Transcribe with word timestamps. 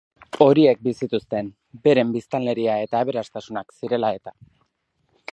Horiek 0.43 0.79
bi 0.85 0.93
zituzten, 1.05 1.51
beren 1.87 2.13
biztanleria 2.15 2.77
eta 2.85 3.01
aberastasunak 3.07 3.77
zirela 3.83 4.11
eta. 4.21 4.35